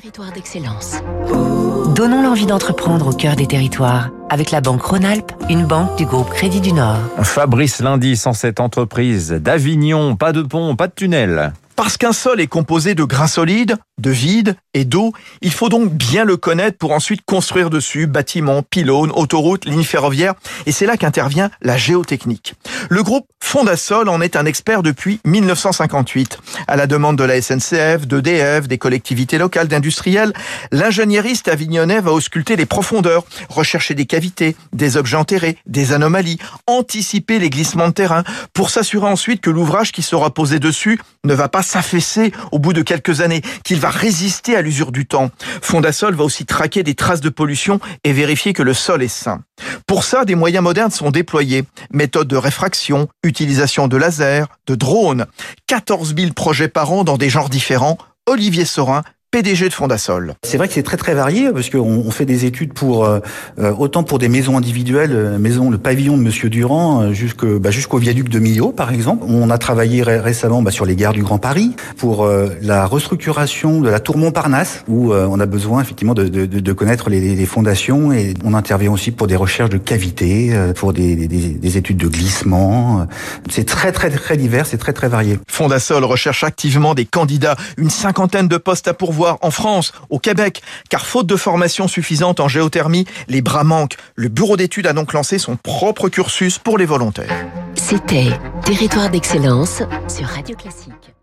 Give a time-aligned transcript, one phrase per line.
[0.00, 0.98] Territoire d'excellence.
[1.96, 6.30] Donnons l'envie d'entreprendre au cœur des territoires avec la banque Rhône-Alpes, une banque du groupe
[6.30, 6.98] Crédit du Nord.
[7.24, 11.52] Fabrice Lundi sans cette entreprise d'Avignon, pas de pont, pas de tunnel.
[11.74, 15.92] Parce qu'un sol est composé de grains solides, de vide et d'eau, il faut donc
[15.92, 20.34] bien le connaître pour ensuite construire dessus bâtiments, pylônes, autoroutes, lignes ferroviaires.
[20.66, 22.54] Et c'est là qu'intervient la géotechnique.
[22.90, 26.38] Le groupe Fondasol en est un expert depuis 1958.
[26.66, 30.32] À la demande de la SNCF, d'EDF, des collectivités locales, d'industriels,
[30.72, 37.38] l'ingénieriste avignonnais va ausculter les profondeurs, rechercher des cavités, des objets enterrés, des anomalies, anticiper
[37.38, 38.24] les glissements de terrain
[38.54, 42.72] pour s'assurer ensuite que l'ouvrage qui sera posé dessus ne va pas s'affaisser au bout
[42.72, 45.30] de quelques années, qu'il va résister à l'usure du temps.
[45.62, 49.42] Fondasol va aussi traquer des traces de pollution et vérifier que le sol est sain.
[49.86, 51.64] Pour ça, des moyens modernes sont déployés.
[51.92, 52.77] Méthode de réfraction,
[53.22, 55.26] utilisation de lasers, de drones.
[55.66, 57.98] 14 000 projets par an dans des genres différents.
[58.26, 60.32] Olivier Sorin, PDG de Fondasol.
[60.42, 63.20] C'est vrai que c'est très très varié parce qu'on on fait des études pour euh,
[63.58, 67.58] euh, autant pour des maisons individuelles, euh, maison le pavillon de Monsieur Durand euh, jusqu'au
[67.58, 69.26] bah, jusqu'au viaduc de Millau par exemple.
[69.28, 72.86] On a travaillé ré récemment bah, sur les gares du Grand Paris pour euh, la
[72.86, 77.34] restructuration de la tour Montparnasse où on a besoin effectivement de, de, de connaître les,
[77.34, 81.76] les, fondations et on intervient aussi pour des recherches de cavités, pour des, des, des
[81.76, 83.06] études de glissement.
[83.50, 85.38] C'est très très très divers, c'est très très varié.
[85.48, 90.62] Fondasol recherche activement des candidats, une cinquantaine de postes à pourvoir en France, au Québec,
[90.90, 93.96] car faute de formation suffisante en géothermie, les bras manquent.
[94.14, 97.46] Le bureau d'études a donc lancé son propre cursus pour les volontaires.
[97.74, 98.30] C'était
[98.64, 101.17] Territoire d'excellence sur Radio Classique.